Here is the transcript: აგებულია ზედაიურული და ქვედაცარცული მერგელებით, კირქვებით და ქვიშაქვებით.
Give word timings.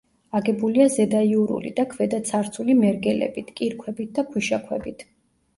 აგებულია 0.37 0.85
ზედაიურული 0.93 1.73
და 1.79 1.85
ქვედაცარცული 1.91 2.77
მერგელებით, 2.81 3.53
კირქვებით 3.61 4.11
და 4.17 4.25
ქვიშაქვებით. 4.33 5.07